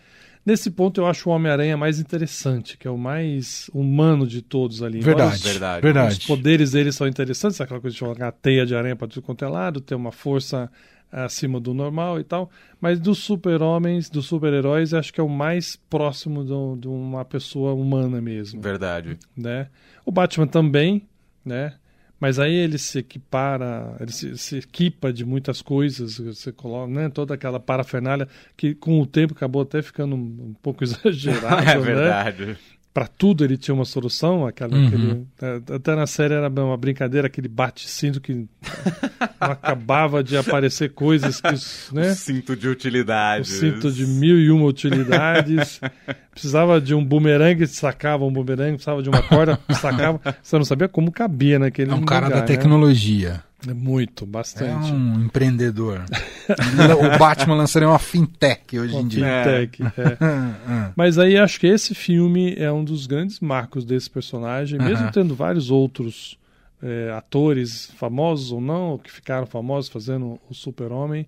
Nesse 0.46 0.70
ponto 0.70 1.00
eu 1.00 1.08
acho 1.08 1.30
o 1.30 1.32
Homem-Aranha 1.32 1.78
mais 1.78 2.02
interessante, 2.02 2.78
que 2.78 2.86
é 2.86 2.92
o 2.92 2.98
mais 2.98 3.70
humano 3.74 4.28
de 4.28 4.42
todos 4.42 4.84
ali. 4.84 5.00
Verdade, 5.00 5.36
os, 5.36 5.42
verdade. 5.42 5.82
verdade. 5.82 6.18
Os 6.20 6.26
poderes 6.26 6.72
dele 6.72 6.92
são 6.92 7.08
interessantes, 7.08 7.62
aquela 7.62 7.80
coisa 7.80 7.94
de 7.94 8.00
jogar 8.02 8.28
a 8.28 8.32
teia 8.34 8.66
de 8.66 8.76
aranha 8.76 8.98
para 8.98 9.08
tudo 9.08 9.22
quanto 9.22 9.46
é 9.46 9.48
lado, 9.48 9.80
ter 9.80 9.96
uma 9.96 10.12
força 10.12 10.70
acima 11.10 11.62
do 11.62 11.74
normal 11.74 12.20
e 12.20 12.26
tal. 12.26 12.50
Mas 12.80 13.00
dos 13.00 13.20
super-homens, 13.20 14.10
dos 14.10 14.26
super-heróis, 14.26 14.94
acho 14.94 15.14
que 15.14 15.22
é 15.22 15.24
o 15.24 15.30
mais 15.30 15.78
próximo 15.78 16.44
de 16.78 16.88
uma 16.90 17.24
pessoa 17.24 17.74
humana 17.74 18.20
mesmo. 18.20 18.62
Verdade. 18.62 19.18
Né? 19.38 19.68
O 20.06 20.12
Batman 20.12 20.48
também, 20.48 21.08
né? 21.44 21.74
Mas 22.20 22.38
aí 22.38 22.54
ele 22.54 22.78
se 22.78 23.00
equipara, 23.00 23.96
ele 24.00 24.12
se, 24.12 24.38
se 24.38 24.58
equipa 24.58 25.12
de 25.12 25.26
muitas 25.26 25.60
coisas, 25.60 26.20
você 26.20 26.52
coloca, 26.52 26.94
né? 26.94 27.10
Toda 27.10 27.34
aquela 27.34 27.60
parafernália 27.60 28.28
que 28.56 28.76
com 28.76 29.02
o 29.02 29.08
tempo 29.08 29.34
acabou 29.34 29.64
até 29.64 29.82
ficando 29.82 30.16
um, 30.16 30.20
um 30.50 30.56
pouco 30.62 30.84
exagerado, 30.86 31.64
É 31.68 31.80
verdade. 31.80 32.46
Né? 32.46 32.58
Para 32.94 33.08
tudo 33.08 33.44
ele 33.44 33.58
tinha 33.58 33.74
uma 33.74 33.86
solução. 33.86 34.46
Aquela, 34.46 34.76
uhum. 34.76 34.88
aquele, 34.88 35.28
é, 35.42 35.76
até 35.76 35.96
na 35.96 36.06
série 36.06 36.34
era 36.34 36.50
uma 36.50 36.78
brincadeira, 36.78 37.28
aquele 37.28 37.48
bate-cinto 37.48 38.20
que 38.20 38.46
acabava 39.40 40.24
de 40.24 40.38
aparecer 40.38 40.94
coisas 40.94 41.40
que. 41.40 41.94
Né? 41.94 42.12
O 42.12 42.16
cinto 42.16 42.56
de 42.56 42.68
utilidades. 42.68 43.52
O 43.52 43.60
cinto 43.60 43.92
de 43.92 44.06
mil 44.06 44.40
e 44.40 44.52
uma 44.52 44.66
utilidades. 44.66 45.80
precisava 46.32 46.80
de 46.80 46.94
um 46.94 47.04
bumerangue, 47.04 47.68
sacava 47.68 48.26
um 48.26 48.32
bumerangue, 48.32 48.74
precisava 48.74 49.04
de 49.04 49.10
uma 49.10 49.22
corda, 49.22 49.60
sacava. 49.80 50.20
Você 50.42 50.58
não 50.58 50.66
sabia 50.66 50.88
como 50.88 51.12
cabia 51.12 51.60
naquele 51.60 51.92
É 51.92 51.96
um 51.96 52.04
cara 52.04 52.30
da 52.30 52.38
né? 52.38 52.42
tecnologia. 52.44 53.34
Né? 53.34 53.44
É 53.68 53.74
muito, 53.74 54.26
bastante. 54.26 54.90
É 54.90 54.94
um 54.94 55.26
empreendedor. 55.26 56.04
o 56.50 57.18
Batman 57.20 57.56
lançaria 57.56 57.88
uma 57.88 58.00
fintech 58.00 58.80
hoje 58.80 58.94
uma 58.94 59.02
em 59.02 59.08
dia. 59.08 59.44
Fintech, 59.44 59.84
é. 59.84 59.88
é. 59.88 60.92
Mas 60.96 61.18
aí 61.20 61.38
acho 61.38 61.60
que 61.60 61.68
esse 61.68 61.94
filme 61.94 62.56
é 62.58 62.72
um 62.72 62.84
dos 62.84 63.06
grandes 63.06 63.40
marcos 63.40 63.86
desse 63.86 64.10
personagem, 64.10 64.80
mesmo 64.80 65.12
tendo 65.12 65.36
vários 65.36 65.70
outros 65.70 66.40
é, 66.82 67.12
atores 67.16 67.92
famosos 67.98 68.52
ou 68.52 68.60
não, 68.60 68.98
que 68.98 69.12
ficaram 69.12 69.46
famosos 69.46 69.90
fazendo 69.92 70.40
o 70.50 70.54
Super-Homem 70.54 71.28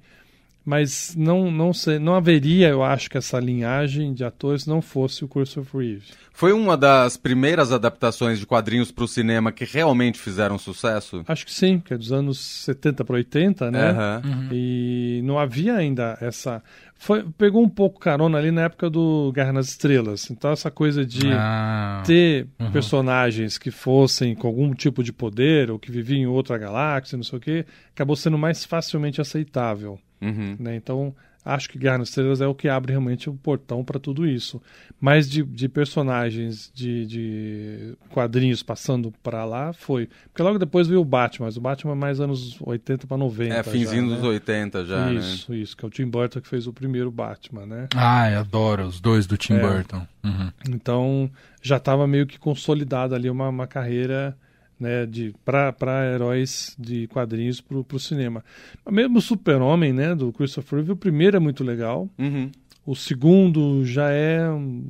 mas 0.66 1.16
não 1.16 1.52
não 1.52 1.74
sei, 1.74 2.00
não 2.00 2.16
haveria, 2.16 2.70
eu 2.70 2.84
acho 2.84 3.10
que 3.10 3.18
essa 3.18 3.40
linhagem 3.40 4.14
de 4.14 4.24
atores 4.24 4.66
não 4.66 4.82
fosse 4.82 5.26
o 5.26 5.28
Christopher 5.28 5.82
Reeve. 5.82 6.06
Foi 6.32 6.52
uma 6.52 6.76
das 6.76 7.16
primeiras 7.16 7.72
adaptações 7.72 8.40
de 8.40 8.46
quadrinhos 8.46 8.92
para 8.92 9.04
o 9.04 9.08
cinema 9.08 9.52
que 9.52 9.66
realmente 9.66 10.18
fizeram 10.18 10.58
sucesso? 10.58 11.24
Acho 11.28 11.46
que 11.46 11.54
sim, 11.54 11.80
que 11.80 11.94
é 11.94 11.98
dos 11.98 12.12
anos 12.12 12.40
70 12.40 13.06
para 13.06 13.16
80, 13.16 13.72
né? 13.72 14.22
Uhum. 14.24 14.50
E 14.52 15.22
não 15.24 15.38
havia 15.38 15.76
ainda 15.76 16.18
essa 16.20 16.64
foi, 17.04 17.22
pegou 17.38 17.62
um 17.62 17.68
pouco 17.68 18.00
carona 18.00 18.38
ali 18.38 18.50
na 18.50 18.62
época 18.62 18.90
do 18.90 19.30
Guerra 19.36 19.52
nas 19.52 19.68
Estrelas. 19.68 20.32
Então 20.32 20.52
essa 20.52 20.72
coisa 20.72 21.06
de 21.06 21.30
ah, 21.34 22.02
ter 22.06 22.48
uhum. 22.58 22.72
personagens 22.72 23.58
que 23.58 23.72
fossem 23.72 24.34
com 24.34 24.48
algum 24.48 24.74
tipo 24.74 25.04
de 25.04 25.12
poder 25.12 25.70
ou 25.70 25.78
que 25.78 25.92
viviam 25.92 26.22
em 26.22 26.26
outra 26.26 26.58
galáxia, 26.58 27.18
não 27.18 27.24
sei 27.24 27.38
o 27.38 27.42
quê, 27.42 27.66
acabou 27.94 28.16
sendo 28.16 28.38
mais 28.38 28.64
facilmente 28.64 29.20
aceitável. 29.20 30.00
Uhum. 30.24 30.56
Né? 30.60 30.76
Então, 30.76 31.14
acho 31.46 31.70
que 31.70 31.78
Guerra 31.78 32.00
nas 32.00 32.10
Estrelas 32.10 32.42
é 32.42 32.48
o 32.48 32.56
que 32.56 32.70
abre 32.70 32.92
realmente 32.92 33.30
o 33.30 33.34
portão 33.34 33.84
para 33.84 34.00
tudo 34.00 34.26
isso. 34.26 34.62
Mas 35.00 35.30
de, 35.30 35.44
de 35.44 35.68
personagens 35.68 36.72
de, 36.74 37.06
de, 37.06 37.98
quadrinhos 38.10 38.64
passando 38.64 39.14
para 39.22 39.44
lá, 39.44 39.74
foi. 39.74 40.10
Porque 40.26 40.42
logo 40.42 40.58
depois 40.58 40.88
veio 40.88 41.02
o 41.02 41.06
Batman, 41.06 41.48
mas 41.48 41.58
o 41.58 41.62
Batman 41.62 41.92
é 41.92 41.96
mais 41.96 42.20
anos 42.20 42.58
80 42.62 43.06
para 43.06 43.18
90. 43.18 43.54
É, 43.54 43.64
finzinho 43.64 44.10
já, 44.10 44.16
dos 44.16 44.24
né? 44.24 44.30
80 44.30 44.86
já, 44.86 45.12
Isso, 45.12 45.52
né? 45.52 45.58
isso, 45.58 45.76
que 45.76 45.84
é 45.84 45.88
o 45.88 45.92
Tim 45.92 46.06
Burton 46.06 46.40
que 46.40 46.48
fez 46.48 46.68
o 46.68 46.74
primeiro 46.74 47.12
Batman, 47.12 47.66
né? 47.66 47.88
Ah, 47.96 48.32
eu 48.32 48.40
adoro 48.40 48.86
os 48.86 49.02
dois 49.02 49.28
do 49.28 49.38
Tim 49.38 49.56
é. 49.56 49.60
Burton. 49.60 50.08
Uhum. 50.24 50.52
Então, 50.70 51.30
já 51.62 51.78
estava 51.78 52.08
meio 52.08 52.26
que 52.26 52.40
consolidada 52.40 53.16
ali 53.16 53.30
uma, 53.30 53.50
uma 53.50 53.68
carreira 53.68 54.38
né, 54.80 55.06
de 55.06 55.34
para 55.46 56.06
heróis 56.14 56.76
de 56.78 57.08
quadrinhos 57.08 57.62
para 57.62 57.78
o 57.78 58.00
cinema. 58.00 58.44
Mesmo 58.90 59.20
o 59.20 59.22
Super-Homem, 59.22 59.94
né, 59.94 60.16
do 60.16 60.32
Christopher 60.32 60.80
Reeve, 60.80 60.92
o 60.92 60.98
primeiro 60.98 61.38
é 61.38 61.40
muito 61.40 61.64
legal. 61.64 62.10
Uhum. 62.18 62.52
O 62.86 62.96
segundo 62.96 63.86
já 63.86 64.12
é 64.12 64.42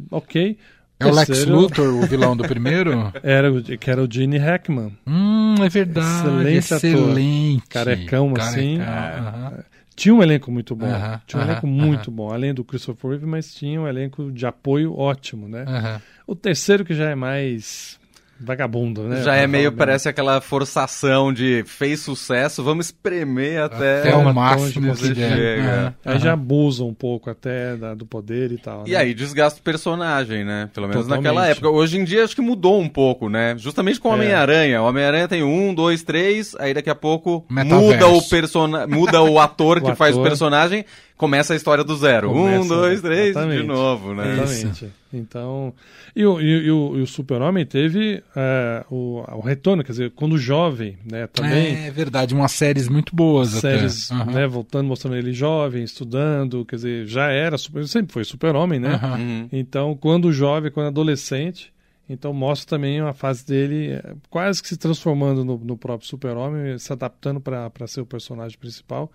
ok. 0.09 0.57
É 0.99 1.05
o 1.05 1.13
Lex 1.13 1.45
Luthor, 1.45 1.93
o 1.95 2.07
vilão 2.07 2.35
do 2.35 2.43
primeiro? 2.47 3.11
Era, 3.21 3.49
que 3.61 3.89
era 3.89 4.01
o 4.01 4.07
Gene 4.09 4.37
Hackman. 4.37 4.97
Hum, 5.05 5.55
é 5.63 5.69
verdade. 5.69 6.27
Excelente, 6.27 6.73
excelente. 6.73 7.57
Ator. 7.57 7.69
Carecão, 7.69 8.33
Carecão 8.33 8.33
assim. 8.37 8.77
Uhum. 8.77 9.63
tinha 9.95 10.15
um 10.15 10.23
elenco 10.23 10.51
muito 10.51 10.75
bom. 10.75 10.87
Tinha 11.27 11.41
um 11.41 11.45
elenco 11.45 11.67
muito 11.67 12.09
bom, 12.09 12.31
além 12.31 12.53
do 12.53 12.63
Christopher 12.63 13.11
Reeve, 13.11 13.25
mas 13.25 13.53
tinha 13.53 13.81
um 13.81 13.87
elenco 13.87 14.31
de 14.31 14.45
apoio 14.45 14.97
ótimo, 14.97 15.47
né? 15.47 16.01
O 16.25 16.35
terceiro 16.35 16.85
que 16.85 16.93
já 16.93 17.09
é 17.09 17.15
mais 17.15 17.99
vagabundo, 18.43 19.03
né? 19.03 19.21
Já 19.23 19.35
é 19.35 19.47
meio, 19.47 19.71
bem. 19.71 19.77
parece 19.77 20.07
aquela 20.09 20.39
forçação 20.41 21.31
de 21.33 21.63
fez 21.65 21.99
sucesso, 22.01 22.63
vamos 22.63 22.87
espremer 22.87 23.61
até. 23.61 23.99
Até 23.99 24.15
o 24.15 24.19
uma 24.19 24.33
máximo 24.33 24.95
que 24.95 25.15
chega. 25.15 25.61
Aham, 25.63 25.93
Aí 26.05 26.19
já 26.19 26.25
aham. 26.31 26.33
abusa 26.33 26.83
um 26.83 26.93
pouco 26.93 27.29
até 27.29 27.75
da- 27.75 27.93
do 27.93 28.05
poder 28.05 28.51
e 28.51 28.57
tal. 28.57 28.83
E 28.87 28.91
né? 28.91 28.97
aí 28.97 29.13
desgasta 29.13 29.59
o 29.59 29.63
personagem, 29.63 30.43
né? 30.43 30.69
Pelo 30.73 30.87
menos 30.87 31.03
Totalmente. 31.05 31.25
naquela 31.25 31.47
época. 31.47 31.69
Hoje 31.69 31.97
em 31.97 32.03
dia 32.03 32.23
acho 32.23 32.35
que 32.35 32.41
mudou 32.41 32.79
um 32.79 32.87
pouco, 32.89 33.29
né? 33.29 33.55
Justamente 33.57 33.99
com 33.99 34.09
o 34.09 34.11
É. 34.11 34.15
Homem-Aranha. 34.15 34.81
O 34.81 34.85
Homem-Aranha 34.85 35.27
tem 35.27 35.43
um, 35.43 35.73
dois, 35.73 36.03
três, 36.03 36.55
aí 36.59 36.73
daqui 36.73 36.89
a 36.89 36.95
pouco 36.95 37.45
Metaverso. 37.49 37.83
muda 37.85 38.07
o 38.07 38.21
persona... 38.29 38.87
muda 38.87 39.21
o 39.21 39.39
ator 39.39 39.79
que 39.81 39.91
O 39.91 39.95
faz 39.95 40.15
o 40.15 40.19
ator. 40.19 40.29
personagem, 40.29 40.85
começa 41.17 41.53
a 41.53 41.55
história 41.55 41.83
do 41.83 41.95
zero. 41.95 42.29
um, 42.31 42.33
Começa, 42.33 42.67
dois, 42.69 43.01
três, 43.01 43.29
exatamente. 43.29 43.61
de 43.61 43.67
novo, 43.67 44.13
né? 44.13 44.33
Exatamente. 44.33 44.91
Então, 45.13 45.73
e 46.15 46.25
o, 46.25 46.41
e, 46.41 46.71
o, 46.71 46.97
e 46.97 47.01
o 47.01 47.07
Super-Homem 47.07 47.65
teve 47.65 48.23
é, 48.35 48.83
o, 48.89 49.23
o 49.35 49.41
retorno, 49.41 49.83
quer 49.83 49.91
dizer, 49.91 50.11
quando 50.11 50.37
jovem, 50.37 50.97
né? 51.09 51.27
Também 51.27 51.85
É 51.85 51.91
verdade, 51.91 52.33
umas 52.33 52.51
séries 52.51 52.87
muito 52.87 53.15
boas 53.15 53.49
séries, 53.49 54.11
até. 54.11 54.21
Aham. 54.21 54.31
né, 54.31 54.47
voltando, 54.47 54.87
mostrando 54.87 55.15
ele 55.15 55.31
jovem, 55.31 55.83
estudando, 55.83 56.65
quer 56.65 56.77
dizer, 56.77 57.05
já 57.05 57.29
era, 57.29 57.57
super, 57.57 57.87
sempre 57.87 58.11
foi 58.11 58.23
super-homem, 58.23 58.79
né? 58.79 58.99
Uhum. 59.17 59.49
Então, 59.51 59.95
quando 59.95 60.31
jovem, 60.33 60.71
quando 60.71 60.87
adolescente, 60.87 61.71
então 62.09 62.33
mostra 62.33 62.75
também 62.77 63.01
uma 63.01 63.13
fase 63.13 63.45
dele 63.45 63.91
é, 63.91 64.15
quase 64.29 64.61
que 64.61 64.67
se 64.67 64.77
transformando 64.77 65.45
no, 65.45 65.57
no 65.57 65.77
próprio 65.77 66.07
super-homem, 66.09 66.77
se 66.79 66.91
adaptando 66.91 67.39
para 67.39 67.87
ser 67.87 68.01
o 68.01 68.05
personagem 68.05 68.57
principal, 68.57 69.11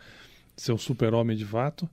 ser 0.61 0.73
o 0.73 0.79
super-homem 0.79 1.37
de 1.37 1.45
fato. 1.45 1.89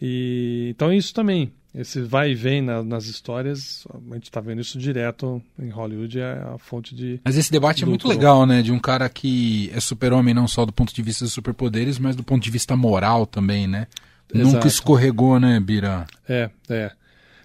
E 0.00 0.68
então 0.70 0.92
isso 0.92 1.14
também, 1.14 1.52
esse 1.74 2.00
vai 2.02 2.32
e 2.32 2.34
vem 2.34 2.60
na- 2.60 2.82
nas 2.82 3.06
histórias, 3.06 3.86
a 4.10 4.14
gente 4.14 4.24
está 4.24 4.40
vendo 4.40 4.60
isso 4.60 4.78
direto 4.78 5.42
em 5.58 5.68
Hollywood, 5.70 6.18
é 6.20 6.32
a 6.54 6.58
fonte 6.58 6.94
de 6.94 7.20
Mas 7.24 7.36
esse 7.36 7.50
debate 7.52 7.84
é 7.84 7.86
muito 7.86 8.08
legal, 8.08 8.44
né? 8.46 8.60
De 8.62 8.72
um 8.72 8.78
cara 8.78 9.08
que 9.08 9.70
é 9.72 9.80
super-homem 9.80 10.34
não 10.34 10.48
só 10.48 10.64
do 10.64 10.72
ponto 10.72 10.92
de 10.94 11.02
vista 11.02 11.24
dos 11.24 11.32
superpoderes, 11.32 11.98
mas 11.98 12.16
do 12.16 12.24
ponto 12.24 12.42
de 12.42 12.50
vista 12.50 12.76
moral 12.76 13.26
também, 13.26 13.66
né? 13.66 13.86
Nunca 14.32 14.48
Exato. 14.48 14.66
escorregou, 14.66 15.38
né, 15.38 15.60
Bira? 15.60 16.06
É, 16.28 16.50
é. 16.68 16.90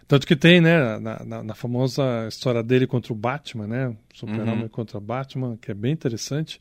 Tanto 0.07 0.25
que 0.25 0.35
tem, 0.35 0.59
né, 0.59 0.97
na, 0.97 1.23
na- 1.23 1.43
na 1.43 1.53
famosa 1.53 2.03
história 2.27 2.63
dele 2.63 2.87
contra 2.87 3.13
o 3.13 3.15
Batman, 3.15 3.67
né? 3.67 3.95
Super-Homem 4.13 4.63
Uhum. 4.63 4.69
contra 4.69 4.99
Batman, 4.99 5.55
que 5.61 5.69
é 5.69 5.73
bem 5.75 5.91
interessante. 5.93 6.59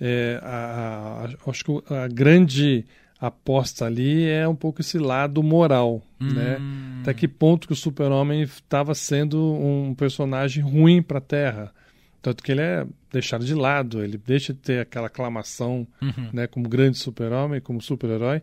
É, 0.00 0.40
a- 0.42 1.24
a- 1.46 1.50
acho 1.50 1.64
que 1.64 1.94
a 1.94 2.08
grande 2.08 2.84
aposta 3.20 3.86
ali 3.86 4.28
é 4.28 4.46
um 4.46 4.54
pouco 4.54 4.80
esse 4.80 4.98
lado 4.98 5.42
moral, 5.42 6.02
né? 6.20 6.58
Hum. 6.60 6.98
Até 7.02 7.14
que 7.14 7.28
ponto 7.28 7.66
que 7.66 7.72
o 7.72 7.76
Super-Homem 7.76 8.42
estava 8.42 8.94
sendo 8.94 9.38
um 9.54 9.94
personagem 9.94 10.62
ruim 10.62 11.02
para 11.02 11.18
a 11.18 11.20
Terra. 11.22 11.72
Tanto 12.22 12.42
que 12.42 12.52
ele 12.52 12.62
é 12.62 12.86
deixado 13.12 13.44
de 13.44 13.54
lado, 13.54 14.02
ele 14.02 14.16
deixa 14.16 14.52
de 14.54 14.58
ter 14.58 14.80
aquela 14.80 15.06
aclamação 15.08 15.86
Uhum. 16.00 16.30
né, 16.32 16.46
como 16.46 16.68
grande 16.68 16.98
super-homem, 16.98 17.60
como 17.60 17.80
super-herói, 17.82 18.40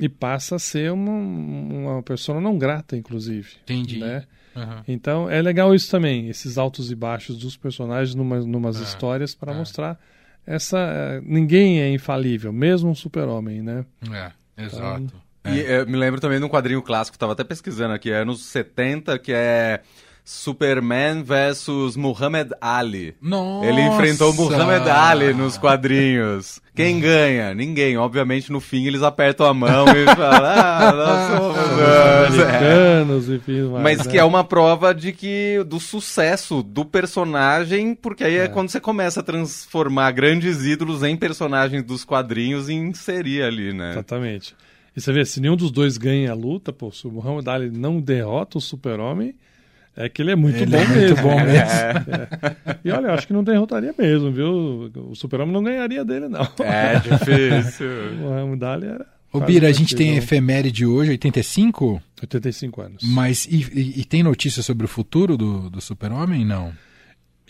e 0.00 0.08
passa 0.08 0.56
a 0.56 0.58
ser 0.58 0.90
uma, 0.90 1.12
uma 1.12 2.02
pessoa 2.02 2.40
não 2.40 2.58
grata, 2.58 2.96
inclusive. 2.96 3.50
Entendi. 3.62 3.98
Né? 4.00 4.24
Aham. 4.56 4.82
Então 4.88 5.30
é 5.30 5.40
legal 5.40 5.72
isso 5.74 5.88
também, 5.90 6.28
esses 6.28 6.58
altos 6.58 6.90
e 6.90 6.94
baixos 6.96 7.38
dos 7.38 7.56
personagens 7.56 8.14
numa, 8.14 8.40
numas 8.40 8.80
É, 8.80 8.82
histórias 8.82 9.34
para 9.34 9.52
é. 9.52 9.56
mostrar 9.56 9.98
essa. 10.46 11.20
Ninguém 11.24 11.80
é 11.80 11.92
infalível, 11.92 12.52
mesmo 12.52 12.90
um 12.90 12.94
super-homem, 12.94 13.62
né? 13.62 13.84
É, 14.12 14.64
exato. 14.64 15.14
E 15.44 15.58
eu 15.58 15.86
me 15.86 15.96
lembro 15.96 16.20
também 16.20 16.38
de 16.38 16.44
um 16.44 16.48
quadrinho 16.48 16.82
clássico, 16.82 17.18
tava 17.18 17.32
até 17.32 17.42
pesquisando 17.42 17.94
aqui, 17.94 18.10
é 18.10 18.18
anos 18.22 18.44
70, 18.44 19.18
que 19.18 19.32
é 19.32 19.80
Superman 20.24 21.22
versus 21.24 21.96
Muhammad 21.96 22.52
Ali. 22.60 23.14
Nossa! 23.20 23.66
Ele 23.66 23.80
enfrentou 23.82 24.32
Muhammad 24.32 24.86
Ali 24.88 25.34
nos 25.34 25.58
quadrinhos. 25.58 26.60
Quem 26.74 27.00
ganha? 27.00 27.52
Ninguém. 27.52 27.96
Obviamente, 27.98 28.50
no 28.52 28.60
fim, 28.60 28.86
eles 28.86 29.02
apertam 29.02 29.46
a 29.46 29.52
mão 29.52 29.84
e 29.88 30.04
falam, 30.14 30.50
ah, 30.50 30.92
nós 30.92 31.30
somos 31.30 31.56
nós. 31.56 31.78
É. 31.80 32.26
Americanos, 32.26 33.28
enfim. 33.28 33.62
mais, 33.68 33.82
Mas 33.82 33.98
né? 34.06 34.10
que 34.12 34.18
é 34.18 34.24
uma 34.24 34.44
prova 34.44 34.94
de 34.94 35.12
que 35.12 35.62
do 35.66 35.80
sucesso 35.80 36.62
do 36.62 36.84
personagem, 36.84 37.94
porque 37.94 38.24
aí 38.24 38.36
é, 38.36 38.44
É. 38.44 38.48
quando 38.48 38.68
você 38.70 38.80
começa 38.80 39.20
a 39.20 39.22
transformar 39.22 40.10
grandes 40.12 40.64
ídolos 40.64 41.02
em 41.02 41.16
personagens 41.16 41.82
dos 41.82 42.04
quadrinhos 42.04 42.68
e 42.68 42.74
inserir 42.74 43.42
ali, 43.42 43.72
né? 43.72 43.90
Exatamente. 43.92 44.54
E 44.96 45.00
você 45.00 45.12
vê, 45.12 45.24
se 45.24 45.40
nenhum 45.40 45.56
dos 45.56 45.70
dois 45.70 45.96
ganha 45.98 46.30
a 46.30 46.34
luta, 46.34 46.72
pô, 46.72 46.90
se 46.92 47.06
o 47.06 47.10
Muhammad 47.10 47.48
Ali 47.48 47.70
não 47.70 48.00
derrota 48.00 48.58
o 48.58 48.60
super-homem, 48.60 49.34
é 49.96 50.08
que 50.08 50.22
ele 50.22 50.30
é 50.32 50.36
muito 50.36 50.56
Ele 50.56 50.66
bom 50.70 50.78
é 50.78 50.86
muito 50.86 50.98
mesmo. 51.00 51.16
bom 51.22 51.36
né? 51.36 51.44
mesmo. 51.52 51.62
É. 52.66 52.76
E 52.84 52.90
olha, 52.90 53.06
eu 53.08 53.12
acho 53.14 53.26
que 53.26 53.32
não 53.32 53.44
derrotaria 53.44 53.94
mesmo, 53.98 54.30
viu? 54.32 54.90
O 55.10 55.14
super-homem 55.14 55.52
não 55.52 55.62
ganharia 55.62 56.04
dele, 56.04 56.28
não. 56.28 56.46
É 56.64 56.94
difícil. 56.98 57.86
O 58.12 58.28
Muhammad 58.28 58.62
Ali 58.64 58.86
era... 58.86 59.06
Ô, 59.32 59.40
Bira, 59.40 59.66
a 59.68 59.72
gente 59.72 59.94
tem 59.96 60.08
impossível. 60.08 60.24
efeméride 60.24 60.84
hoje, 60.84 61.10
85? 61.12 62.02
85 62.20 62.80
anos. 62.82 63.02
Mas 63.02 63.46
e, 63.46 63.66
e- 63.72 64.00
e 64.00 64.04
tem 64.04 64.22
notícia 64.22 64.62
sobre 64.62 64.84
o 64.84 64.88
futuro 64.88 65.38
do, 65.38 65.70
do 65.70 65.80
super-homem? 65.80 66.44
Não. 66.44 66.70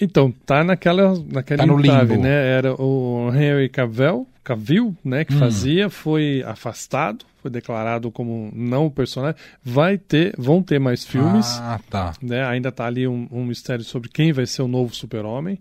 Então, 0.00 0.30
tá 0.46 0.62
naquela, 0.62 1.12
naquele 1.32 1.58
Tá 1.58 1.66
no 1.66 1.78
entrave, 1.80 2.12
limbo. 2.12 2.22
né? 2.22 2.48
Era 2.56 2.72
o 2.80 3.30
Henry 3.34 3.68
Cavill, 3.68 4.28
Cavill 4.44 4.96
né, 5.04 5.24
que 5.24 5.34
Hum. 5.34 5.38
fazia, 5.38 5.88
foi 5.88 6.42
afastado, 6.44 7.24
foi 7.40 7.50
declarado 7.50 8.10
como 8.10 8.50
não 8.54 8.90
personagem. 8.90 9.40
Vai 9.62 9.96
ter, 9.98 10.34
vão 10.36 10.62
ter 10.62 10.78
mais 10.78 11.04
filmes. 11.04 11.46
Ah, 11.60 11.80
tá. 11.88 12.12
né? 12.20 12.44
Ainda 12.44 12.68
está 12.70 12.86
ali 12.86 13.06
um, 13.06 13.28
um 13.30 13.44
mistério 13.44 13.84
sobre 13.84 14.08
quem 14.08 14.32
vai 14.32 14.46
ser 14.46 14.62
o 14.62 14.68
novo 14.68 14.94
super-homem. 14.94 15.58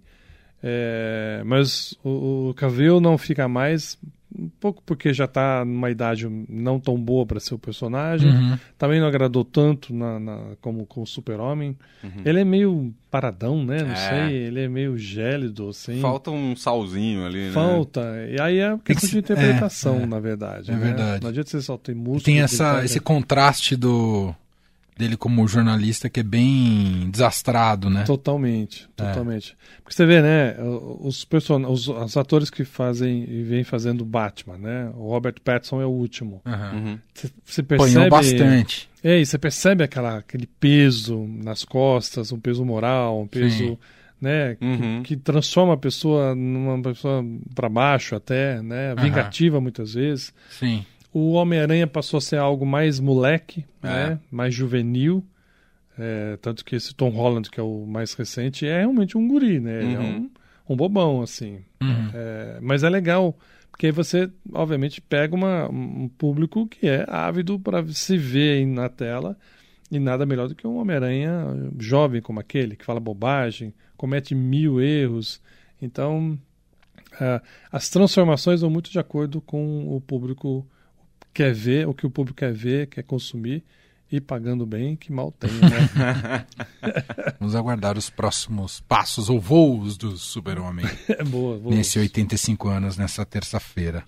É, 0.64 1.42
mas 1.46 1.96
o, 2.04 2.50
o 2.50 2.54
Cavill 2.54 3.00
não 3.00 3.18
fica 3.18 3.48
mais, 3.48 3.98
um 4.38 4.50
pouco 4.60 4.82
porque 4.86 5.14
já 5.14 5.26
está 5.26 5.66
numa 5.66 5.90
idade 5.92 6.28
não 6.50 6.80
tão 6.80 6.98
boa 6.98 7.26
para 7.26 7.40
ser 7.40 7.54
o 7.54 7.60
personagem. 7.60 8.30
Uhum. 8.32 8.58
Também 8.78 9.00
não 9.00 9.08
agradou 9.08 9.44
tanto 9.44 9.94
na, 9.94 10.20
na- 10.20 10.42
como, 10.62 10.86
como 10.86 11.06
super-homem. 11.06 11.78
Uhum. 12.04 12.22
Ele 12.24 12.40
é 12.40 12.46
meio 12.46 12.94
paradão, 13.10 13.64
né? 13.66 13.84
Não 13.84 13.92
É. 13.92 13.96
sei, 14.28 14.36
ele 14.38 14.62
é 14.62 14.70
meio 14.70 14.98
gélido, 14.98 15.68
assim. 15.70 16.00
Falta 16.00 16.32
um 16.32 16.56
salzinho 16.56 17.26
ali, 17.26 17.48
né? 17.48 17.52
Falta. 17.52 18.02
E 18.30 18.40
aí 18.42 18.60
é 18.60 18.78
questão 18.78 18.84
que 18.86 18.94
de 18.94 19.08
ser- 19.12 19.18
interpretação, 19.20 20.00
é, 20.00 20.04
é. 20.04 20.06
na 20.06 20.20
verdade. 20.20 20.72
É 20.72 20.76
né? 20.76 20.80
verdade. 20.80 21.22
Não 21.24 21.30
adianta 21.30 21.50
você 21.50 21.62
só 21.62 21.78
ter 21.78 21.94
música. 21.94 22.26
Tem 22.26 22.40
essa, 22.42 22.84
esse 22.86 23.00
contraste 23.00 23.76
do 23.76 24.34
dele 24.98 25.18
como 25.18 25.48
jornalista 25.48 26.10
que 26.10 26.20
é 26.20 26.24
bem 26.24 27.10
desastrado, 27.10 27.90
né? 27.90 28.04
Totalmente, 28.04 28.88
É. 28.98 29.04
totalmente. 29.04 29.58
Porque 29.84 29.96
você 29.96 30.06
vê, 30.06 30.22
né, 30.22 30.56
os, 31.00 31.26
person... 31.26 31.66
os, 31.72 31.88
os 31.88 32.18
atores 32.18 32.50
que 32.50 32.64
fazem 32.64 33.24
e 33.28 33.42
vêm 33.44 33.64
fazendo 33.64 34.06
Batman, 34.06 34.58
né? 34.58 34.92
O 34.96 35.10
Robert 35.10 35.36
Pattinson 35.44 35.82
é 35.82 35.86
o 35.86 35.90
último. 35.90 36.42
Uhum. 36.46 37.00
Você, 37.44 37.64
percebe... 37.64 37.92
Apanhou 37.92 38.10
bastante. 38.10 38.90
É, 39.04 39.20
e 39.20 39.26
você 39.26 39.38
percebe 39.38 39.84
aquela, 39.84 40.18
aquele 40.20 40.46
peso 40.46 41.26
nas 41.28 41.66
costas, 41.66 42.32
um 42.32 42.40
peso 42.40 42.64
moral, 42.64 43.20
um 43.22 43.28
peso, 43.28 43.58
Sim. 43.58 43.78
né, 44.22 44.56
que- 44.56 44.66
Uhum. 44.66 45.02
que, 45.04 45.18
transforma 45.18 45.74
a 45.74 45.78
pessoa 45.78 46.36
numa 46.36 46.80
pessoa 46.84 47.26
para 47.56 47.68
baixo 47.68 48.16
até, 48.16 48.62
né, 48.62 48.94
vingativa 48.96 49.60
muitas 49.60 49.96
vezes. 49.96 50.32
Sim. 50.52 50.86
O 51.14 51.32
Homem-Aranha 51.34 51.88
passou 51.88 52.18
a 52.18 52.22
ser 52.22 52.38
algo 52.38 52.66
mais 52.66 53.00
moleque, 53.00 53.66
É. 53.84 53.88
né? 53.88 54.20
mais 54.32 54.54
juvenil. 54.54 55.24
É, 56.00 56.38
tanto 56.42 56.64
que 56.64 56.76
esse 56.76 56.96
Tom 56.96 57.10
Holland, 57.10 57.50
que 57.52 57.60
é 57.60 57.64
o 57.64 57.86
mais 57.86 58.14
recente, 58.14 58.66
é 58.66 58.80
realmente 58.80 59.18
um 59.18 59.28
guri, 59.28 59.60
né? 59.60 59.84
Ele 59.84 59.94
é 59.96 60.00
Uhum. 60.00 60.30
um, 60.68 60.74
um 60.74 60.76
bobão, 60.76 61.22
assim. 61.22 61.60
Uhum. 61.82 62.10
É, 62.14 62.60
mas 62.62 62.82
é 62.84 62.90
legal, 62.90 63.38
porque 63.70 63.88
aí 63.88 63.92
você, 63.92 64.30
obviamente, 64.54 65.02
pega 65.02 65.36
uma, 65.36 65.70
um 65.70 66.08
público 66.08 66.66
que 66.66 66.88
é 66.88 67.06
ávido 67.10 67.60
para 67.60 67.86
se 67.90 68.18
ver 68.18 68.58
aí 68.60 68.66
na 68.66 68.88
tela. 68.90 69.38
E 69.92 70.00
nada 70.00 70.26
melhor 70.26 70.48
do 70.48 70.56
que 70.56 70.66
um 70.66 70.78
Homem-Aranha 70.78 71.46
jovem 71.78 72.22
como 72.22 72.40
aquele, 72.40 72.78
que 72.78 72.86
fala 72.86 73.00
bobagem, 73.02 73.74
comete 73.98 74.34
mil 74.34 74.80
erros. 74.82 75.42
Então, 75.82 76.40
ah, 77.20 77.42
as 77.70 77.90
transformações 77.90 78.62
vão 78.62 78.70
muito 78.70 78.90
de 78.90 78.98
acordo 79.00 79.42
com 79.42 79.94
o 79.94 80.00
público 80.00 80.66
quer 81.34 81.54
ver, 81.54 81.88
o 81.88 81.94
que 81.94 82.06
o 82.06 82.10
público 82.10 82.38
quer 82.38 82.54
ver, 82.54 82.88
quer 82.88 83.04
consumir, 83.04 83.64
e 84.12 84.20
pagando 84.20 84.66
bem, 84.66 84.96
que 84.96 85.12
mal 85.12 85.32
tem, 85.32 85.50
né? 85.52 86.46
Vamos 87.40 87.56
aguardar 87.56 87.98
os 87.98 88.10
próximos 88.10 88.82
passos 88.82 89.30
ou 89.30 89.40
voos 89.40 89.98
do 89.98 90.18
super-homem 90.18 90.86
é 91.08 91.24
boa. 91.24 91.58
boa. 91.58 91.74
nesse 91.74 91.98
85 91.98 92.68
anos, 92.68 92.98
nessa 92.98 93.26
terça-feira. 93.26 94.04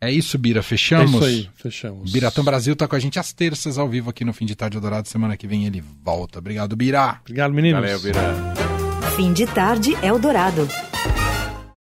É 0.00 0.12
isso, 0.12 0.38
Bira. 0.38 0.60
É 0.60 0.62
Fechamos? 0.62 1.12
isso 1.12 1.24
aí, 1.24 1.50
fechamos. 1.56 2.12
Biratã 2.12 2.44
Brasil 2.44 2.76
tá 2.76 2.86
com 2.86 2.94
a 2.94 3.00
gente 3.00 3.18
às 3.18 3.32
terças, 3.32 3.78
ao 3.78 3.88
vivo 3.88 4.10
aqui 4.10 4.24
no 4.24 4.32
Fim 4.32 4.46
de 4.46 4.54
Tarde 4.54 4.78
Dourado. 4.78 5.08
Semana 5.08 5.36
que 5.36 5.48
vem 5.48 5.66
ele 5.66 5.82
volta. 6.04 6.38
Obrigado, 6.38 6.76
Bira. 6.76 7.18
Obrigado, 7.22 7.52
meninos. 7.52 7.80
Valeu, 7.80 7.98
Bira. 8.00 8.20
Fim 9.16 9.32
de 9.32 9.44
tarde 9.46 9.96
Eldorado. 10.00 10.68